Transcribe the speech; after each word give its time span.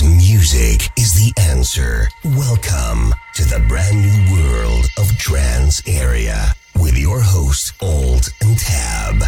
because 0.00 0.16
music 0.16 0.90
is 0.96 1.14
the 1.14 1.32
answer. 1.40 2.08
Welcome 2.24 3.14
to 3.34 3.44
the 3.44 3.64
brand 3.68 4.00
new 4.00 4.32
world 4.32 4.86
of 4.98 5.10
Trance 5.18 5.82
Area 5.86 6.54
with 6.76 6.96
your 6.96 7.20
host, 7.20 7.72
Alt 7.82 8.30
and 8.40 8.58
Tab. 8.58 9.22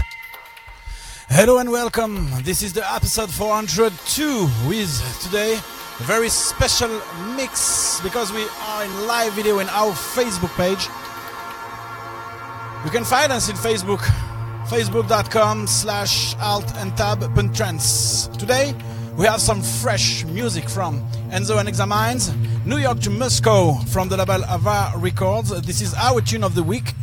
Hello 1.28 1.58
and 1.58 1.70
welcome. 1.70 2.28
This 2.42 2.62
is 2.62 2.72
the 2.72 2.84
episode 2.92 3.30
402 3.30 4.48
with 4.68 5.22
today 5.22 5.54
a 5.54 6.02
very 6.04 6.28
special 6.28 7.00
mix 7.36 8.00
because 8.02 8.32
we 8.32 8.46
are 8.60 8.84
in 8.84 9.06
live 9.06 9.32
video 9.34 9.58
in 9.58 9.68
our 9.70 9.92
Facebook 9.92 10.54
page. 10.56 10.88
You 12.84 12.90
can 12.90 13.04
find 13.04 13.32
us 13.32 13.48
in 13.48 13.56
Facebook, 13.56 14.00
facebook.com 14.68 15.66
slash 15.66 16.34
alt 16.40 16.72
and 16.76 16.96
tab. 16.96 17.20
Today 18.38 18.74
we 19.16 19.26
have 19.26 19.40
some 19.40 19.62
fresh 19.62 20.24
music 20.24 20.68
from 20.68 21.00
Enzo 21.30 21.58
and 21.58 21.68
Examines, 21.68 22.32
New 22.64 22.78
York 22.78 23.00
to 23.00 23.10
Moscow 23.10 23.74
from 23.88 24.08
the 24.08 24.16
label 24.16 24.42
Ava 24.44 24.92
Records. 24.96 25.50
This 25.62 25.80
is 25.82 25.94
our 25.94 26.20
tune 26.20 26.42
of 26.42 26.54
the 26.54 26.62
week. 26.62 26.94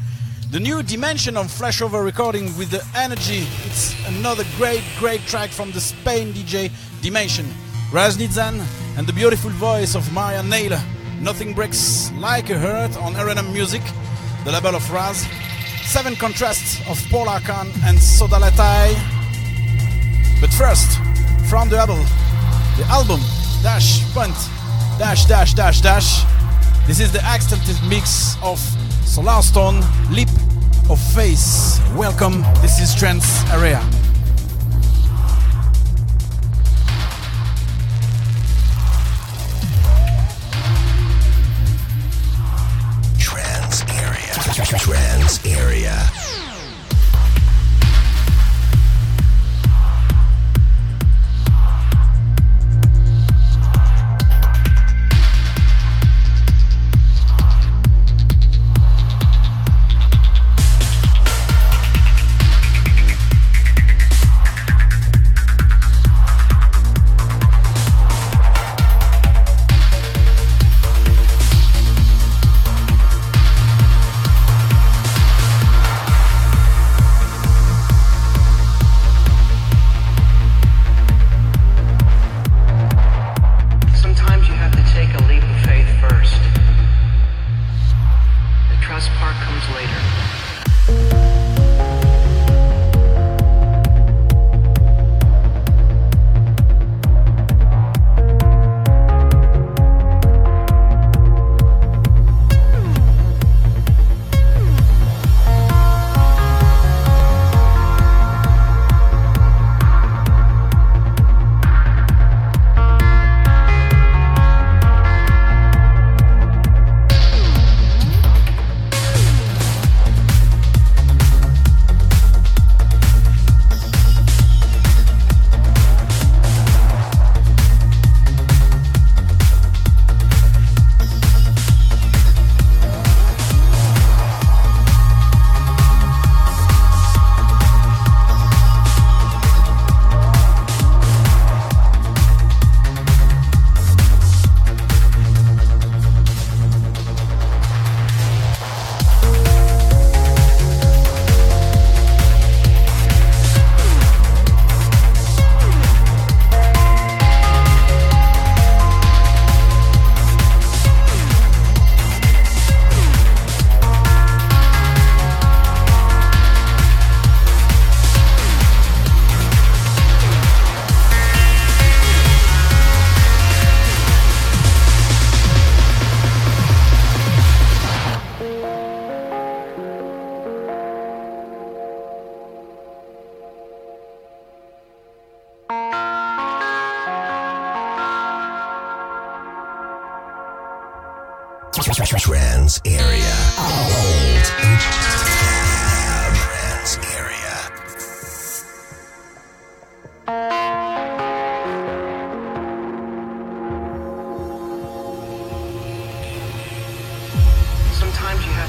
The 0.51 0.59
new 0.59 0.81
dimension 0.81 1.37
of 1.37 1.47
flashover 1.47 2.03
recording 2.03 2.45
with 2.57 2.71
the 2.71 2.83
energy. 2.95 3.45
It's 3.65 3.93
another 4.07 4.43
great, 4.57 4.81
great 4.97 5.21
track 5.27 5.51
from 5.51 5.71
the 5.71 5.79
Spain 5.79 6.33
DJ 6.33 6.71
Dimension. 7.01 7.45
Raz 7.91 8.17
Nitzan 8.17 8.65
and 8.97 9.05
the 9.05 9.13
beautiful 9.13 9.51
voice 9.51 9.93
of 9.95 10.11
Maria 10.11 10.41
Nayler. 10.41 10.81
Nothing 11.21 11.53
breaks 11.53 12.11
like 12.13 12.49
a 12.49 12.57
hurt 12.57 12.97
on 12.97 13.15
R&M 13.15 13.53
Music, 13.53 13.83
the 14.45 14.51
label 14.51 14.75
of 14.75 14.91
Raz. 14.91 15.27
Seven 15.83 16.15
contrasts 16.15 16.79
of 16.89 16.99
Paul 17.11 17.27
Arkan 17.27 17.67
and 17.83 17.97
Sodalatai. 17.99 18.95
But 20.41 20.51
first, 20.53 20.99
from 21.49 21.67
the 21.67 21.77
album, 21.79 21.97
the 22.77 22.85
album 22.89 23.19
dash 23.63 24.03
punt 24.13 24.35
dash 24.99 25.25
dash 25.25 25.55
dash 25.55 25.81
dash. 25.81 26.23
This 26.85 26.99
is 26.99 27.11
the 27.11 27.21
extended 27.33 27.75
mix 27.89 28.35
of 28.43 28.59
Solarstone, 29.03 29.81
Leap 30.11 30.29
of 30.91 30.99
Faith. 31.15 31.81
Welcome, 31.95 32.43
this 32.61 32.79
is 32.79 32.93
Trance 32.93 33.43
Area. 33.51 33.81
Trance 43.17 43.83
Area. 43.89 44.77
Trance 44.77 45.45
Area. 45.47 46.18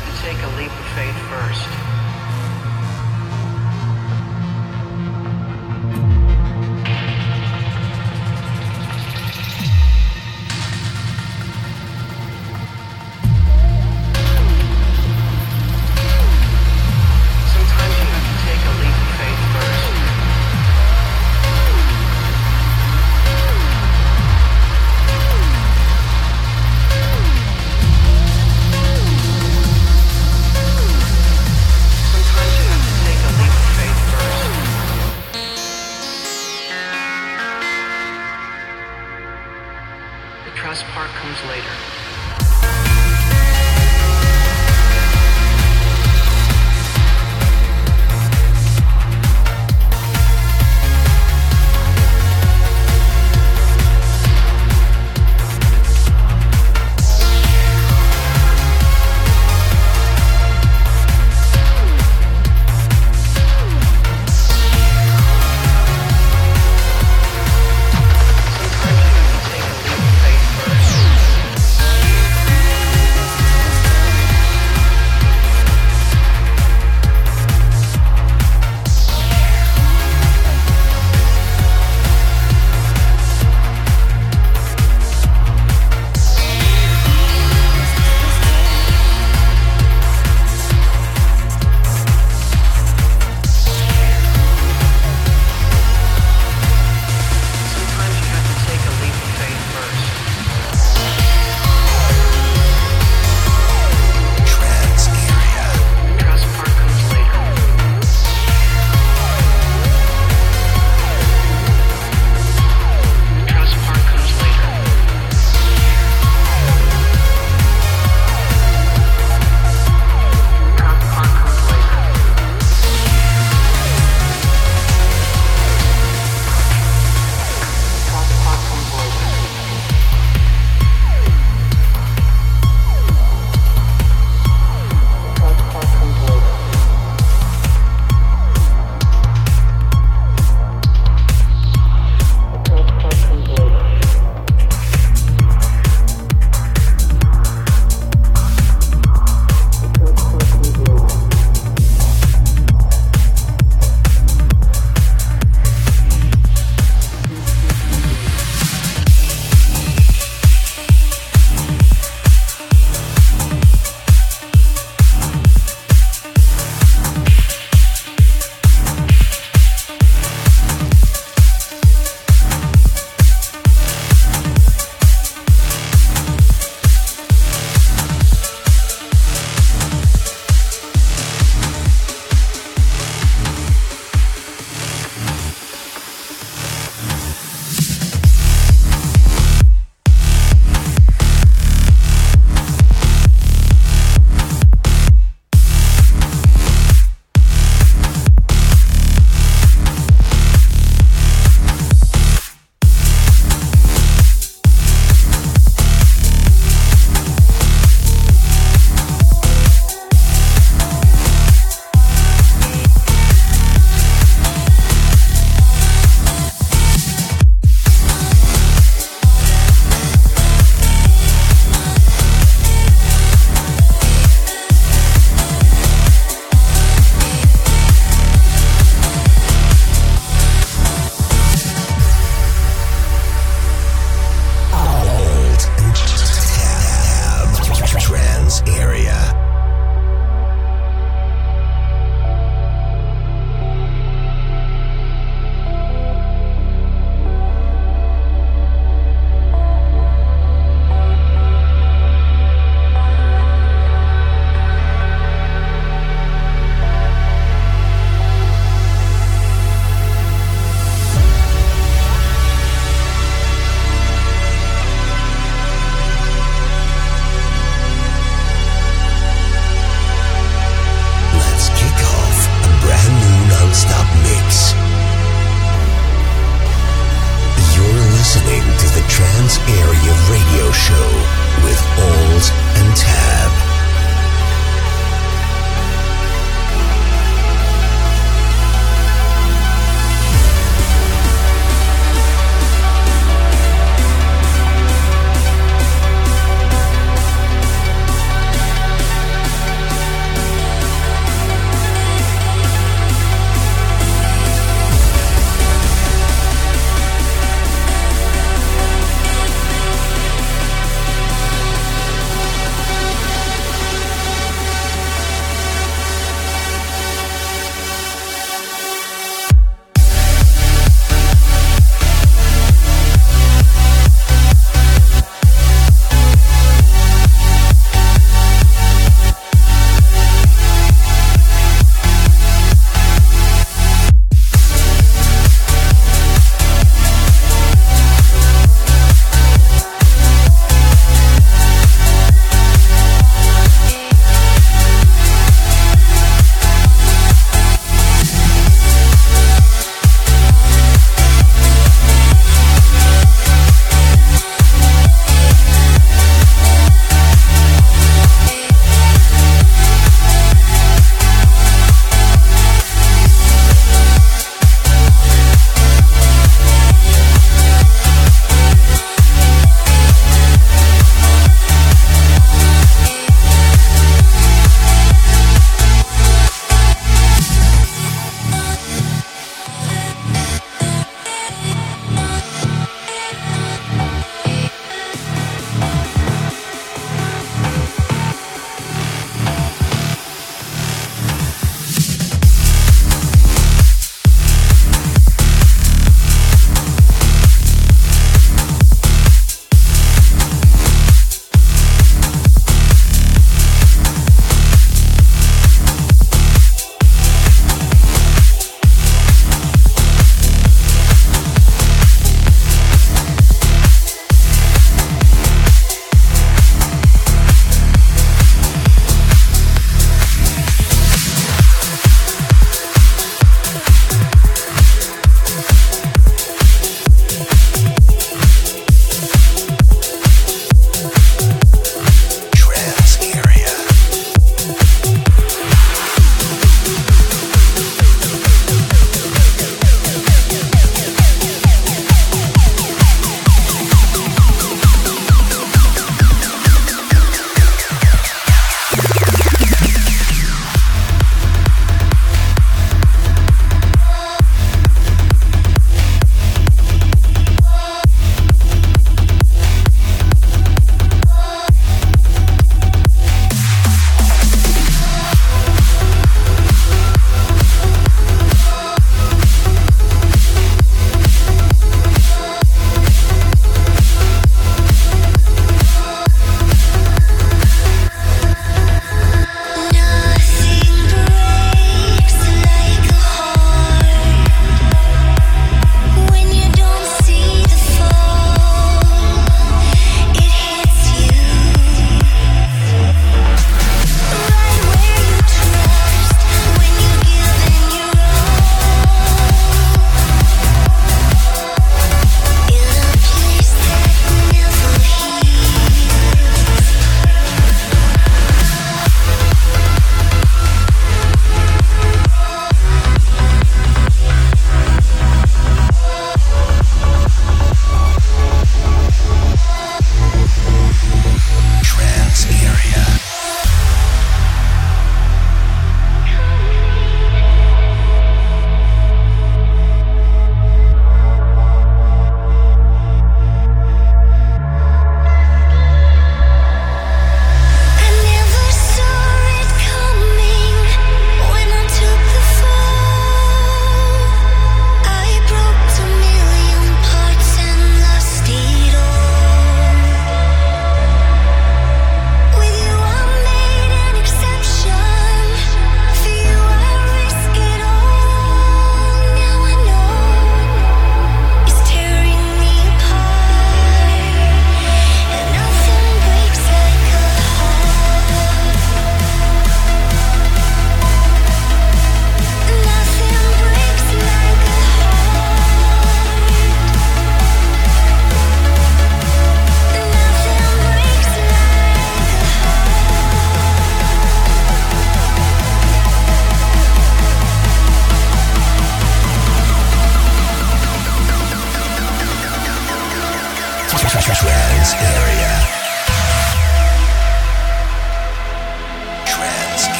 Have 0.00 0.16
to 0.16 0.22
take 0.22 0.42
a 0.42 0.56
leap 0.56 0.70
of 0.70 0.86
faith 0.94 1.16
first. 1.28 1.99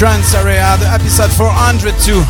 Trance 0.00 0.34
Area, 0.34 0.78
the 0.78 0.86
episode 0.86 1.30
402. 1.32 2.24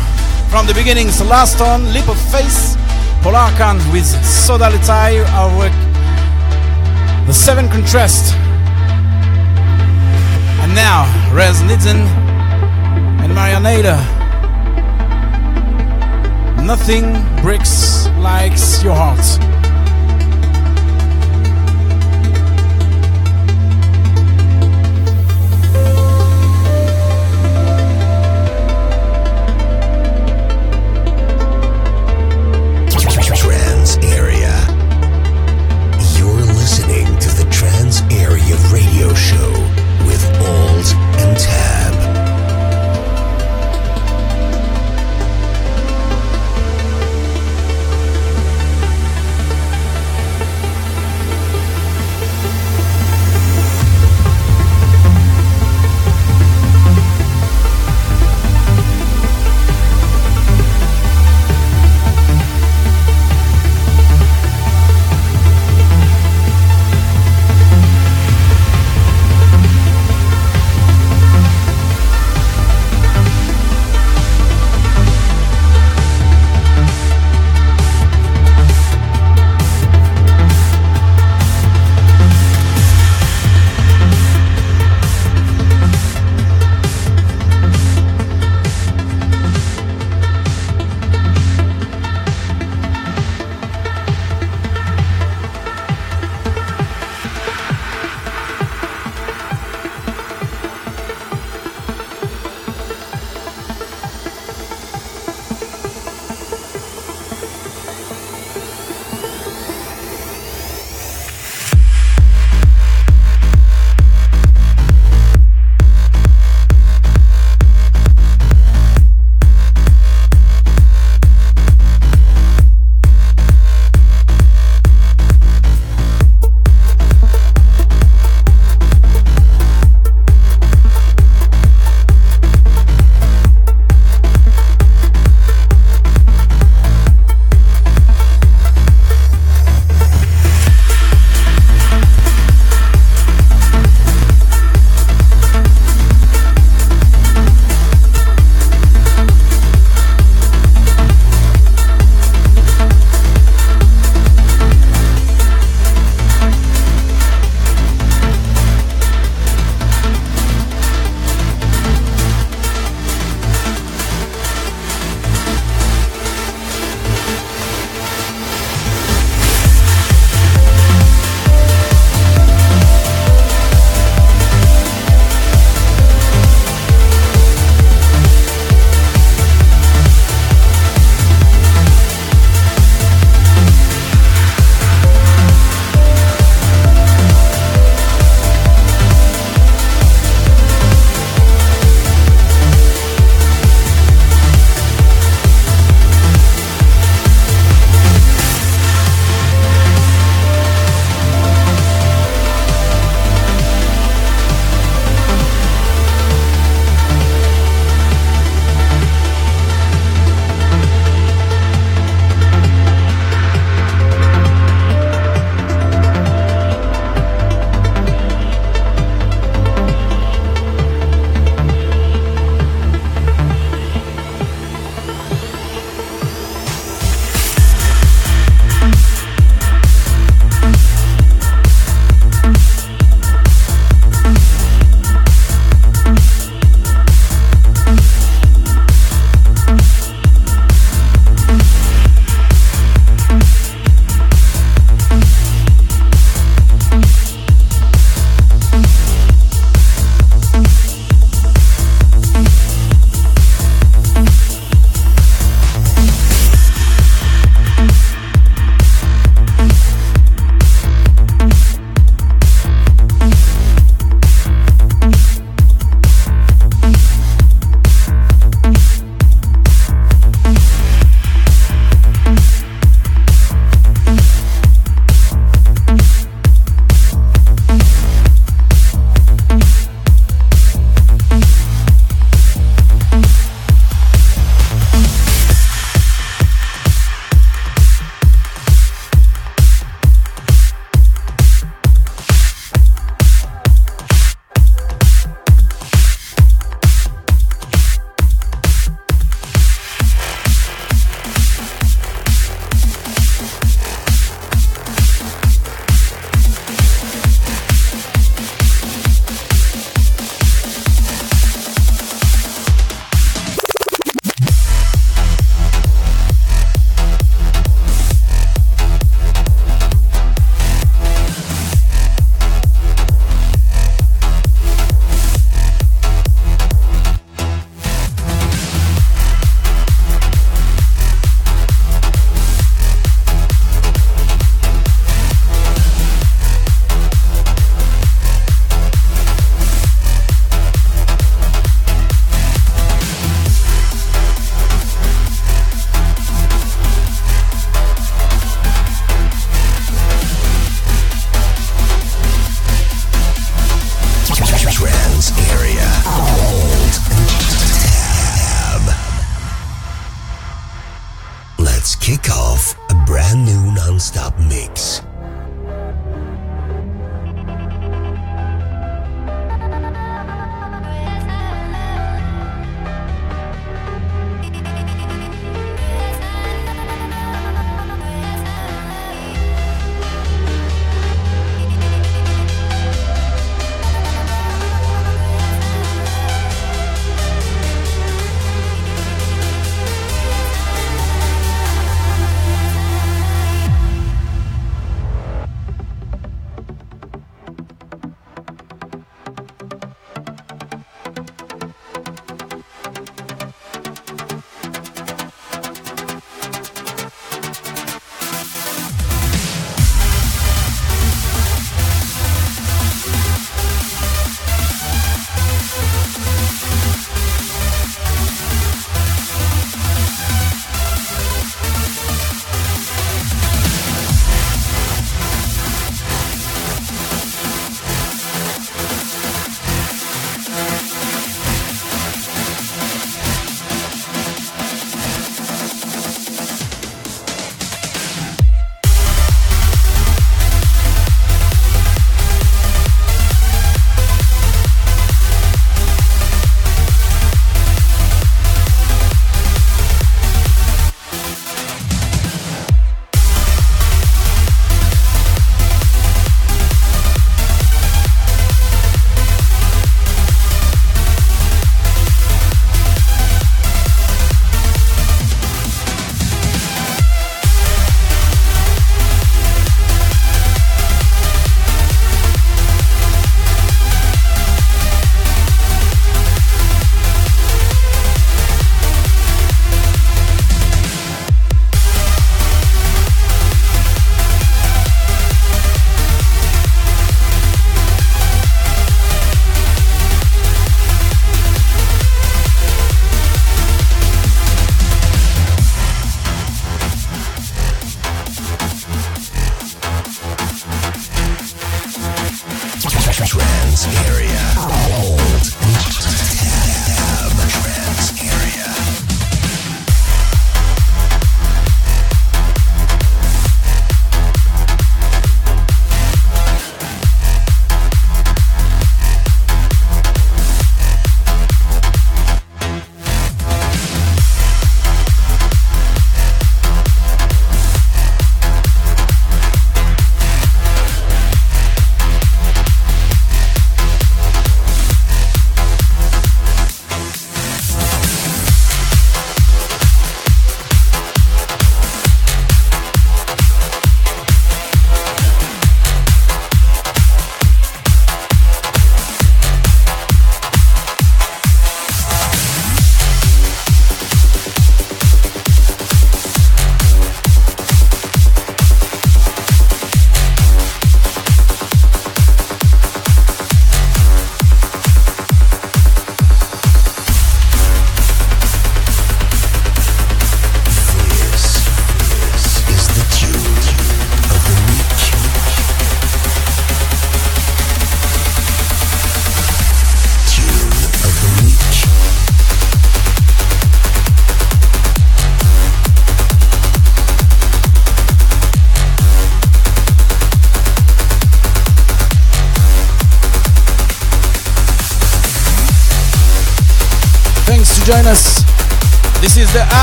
From 0.51 0.67
the 0.67 0.73
beginnings, 0.73 1.21
last 1.21 1.61
on 1.61 1.93
Leap 1.93 2.09
of 2.09 2.19
Faith, 2.29 2.75
Polarkan 3.23 3.79
with 3.93 4.05
Soda 4.25 4.65
our 4.65 5.57
work, 5.57 5.71
The 7.27 7.33
Seven 7.33 7.69
Contrast. 7.69 8.35
And 10.59 10.75
now, 10.75 11.05
Raz 11.33 11.61
Nitzan 11.61 12.03
and 13.23 13.33
Maria 13.33 13.61
Nayler. 13.61 14.01
Nothing 16.65 17.23
breaks 17.41 18.09
like 18.17 18.51
your 18.83 18.95
heart. 18.95 19.50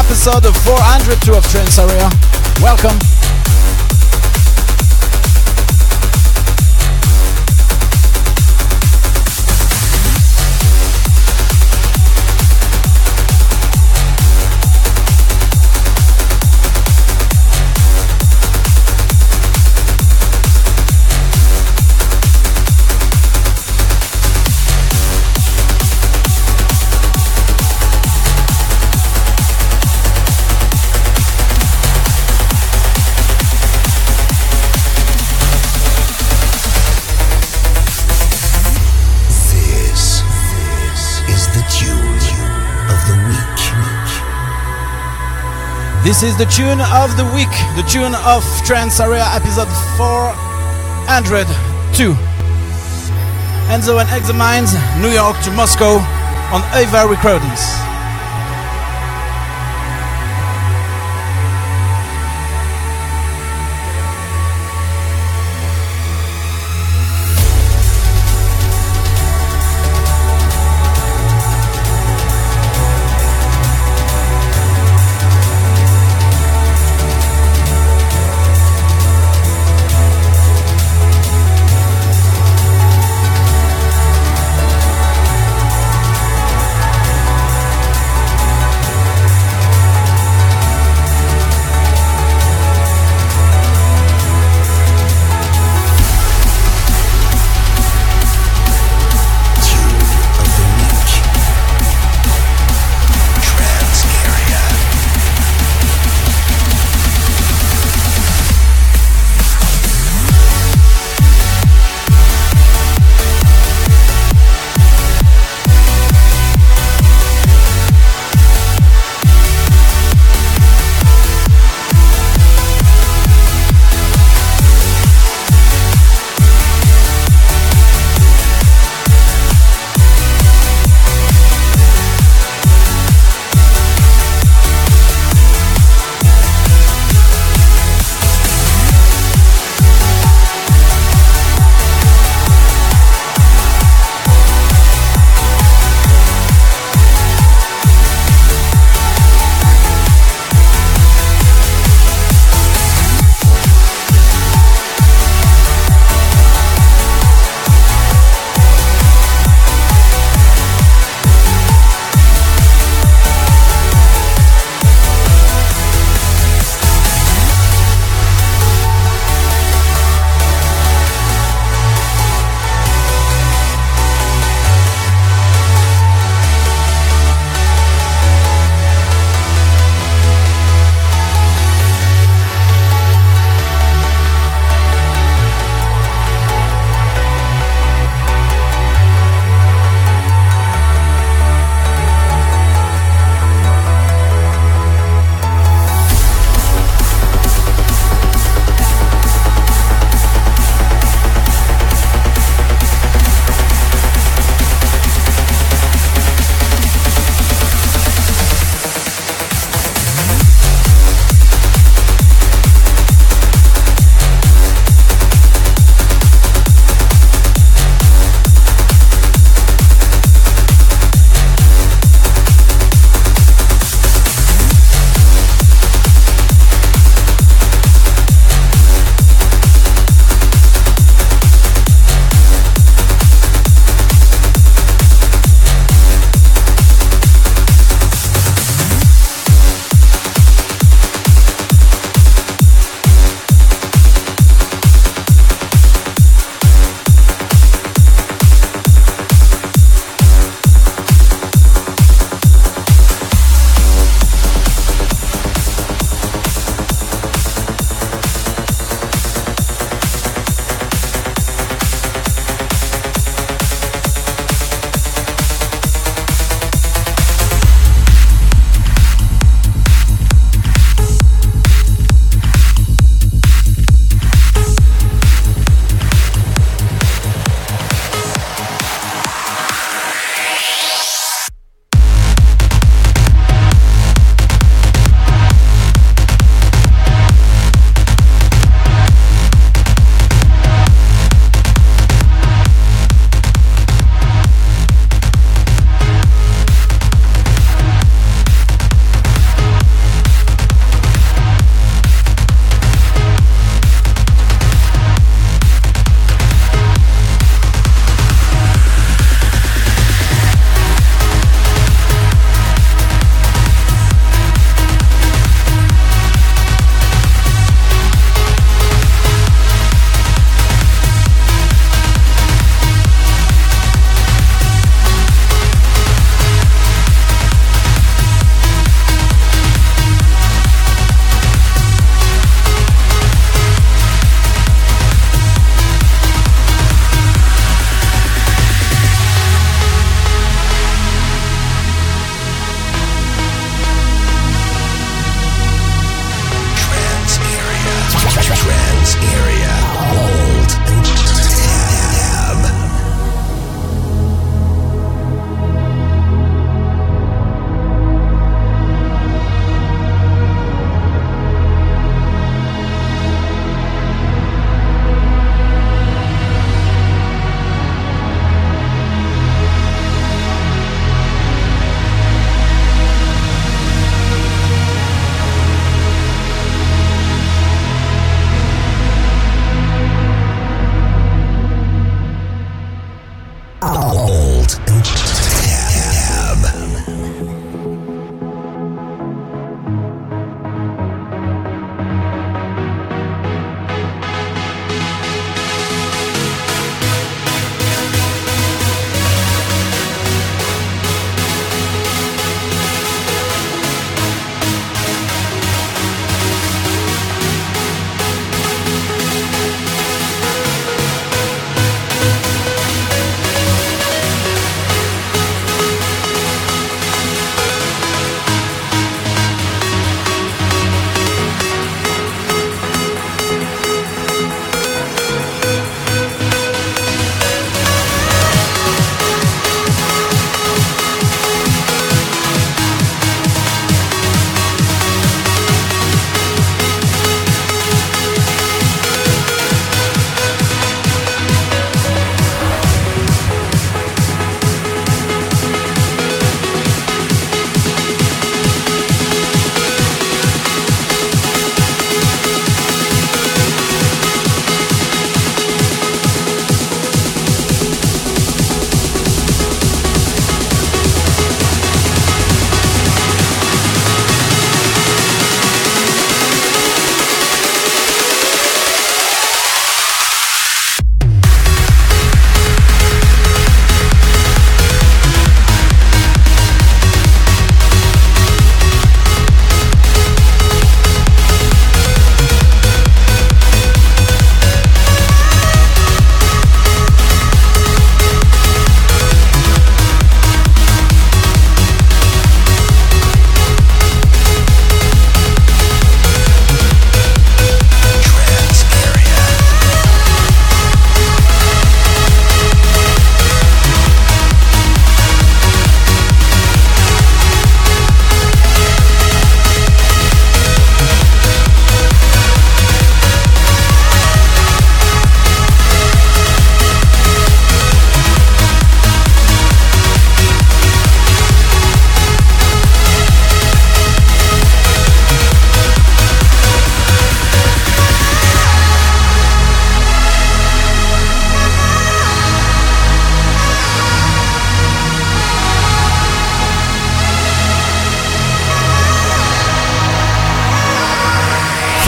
Episode 0.09 0.47
of 0.47 0.57
402 0.65 1.35
of 1.35 1.47
Trance 1.51 1.79
Area. 1.79 2.09
Welcome. 2.63 3.08
This 46.19 46.33
is 46.33 46.37
the 46.37 46.47
tune 46.47 46.81
of 46.81 47.17
the 47.17 47.25
week, 47.33 47.47
the 47.77 47.85
tune 47.89 48.13
of 48.27 48.43
Trance 48.67 48.99
Area 48.99 49.23
episode 49.23 49.69
402. 49.97 52.11
Enzo 53.71 54.01
and 54.01 54.11
Examines, 54.11 54.75
New 55.01 55.15
York 55.15 55.41
to 55.45 55.53
Moscow 55.53 56.03
on 56.51 56.65
Ava 56.75 57.07
Recordings. 57.07 57.88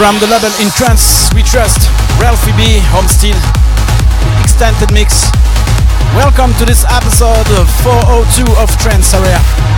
From 0.01 0.19
the 0.19 0.29
label 0.29 0.49
In 0.63 0.71
Trance 0.71 1.29
We 1.35 1.43
Trust, 1.43 1.91
Ralphie 2.19 2.57
B, 2.57 2.81
Home 2.89 3.07
Steel, 3.07 3.37
Extended 4.41 4.91
Mix. 4.95 5.29
Welcome 6.17 6.55
to 6.55 6.65
this 6.65 6.87
episode 6.89 7.45
402 7.85 8.49
of 8.57 8.75
Trance 8.81 9.13
Area. 9.13 9.70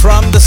From 0.00 0.30
the 0.30 0.37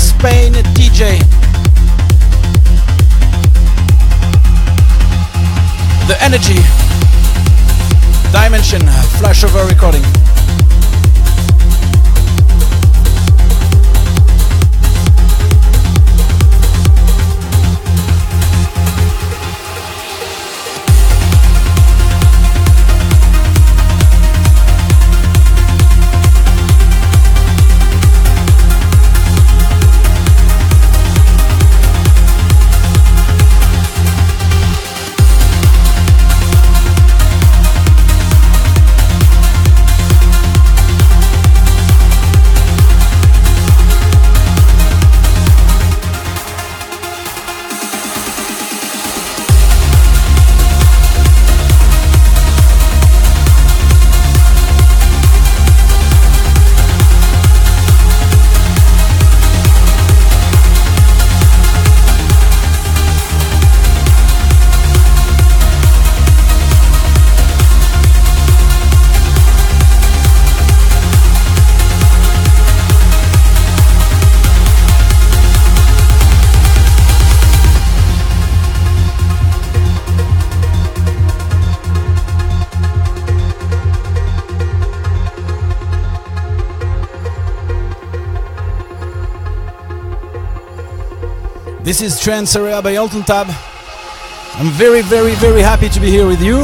This 92.01 92.15
is 92.15 92.19
Trance 92.19 92.55
Area 92.55 92.81
by 92.81 92.95
Alton 92.95 93.21
Tab. 93.21 93.45
I'm 94.55 94.71
very, 94.71 95.03
very, 95.03 95.35
very 95.35 95.61
happy 95.61 95.87
to 95.87 95.99
be 95.99 96.09
here 96.09 96.25
with 96.25 96.41
you. 96.41 96.57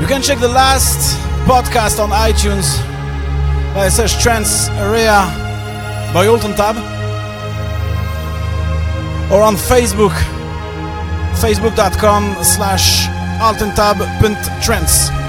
You 0.00 0.08
can 0.08 0.20
check 0.20 0.40
the 0.40 0.48
last 0.48 1.16
podcast 1.46 2.00
on 2.02 2.10
iTunes 2.10 2.82
by 3.76 3.88
search 3.90 4.20
Trance 4.20 4.68
Area 4.70 5.22
by 6.12 6.26
Alton 6.26 6.54
Tab 6.56 6.74
or 9.30 9.40
on 9.42 9.54
Facebook 9.54 10.16
facebook.com 11.38 12.42
slash 12.42 13.06
altentab.trance 13.38 15.21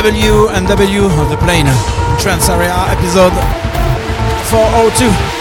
W 0.00 0.48
and 0.48 0.66
W 0.66 1.04
of 1.04 1.28
the 1.28 1.36
plane. 1.36 1.66
Trance 2.18 2.48
Area 2.48 2.72
episode 2.88 3.34
402. 4.48 5.39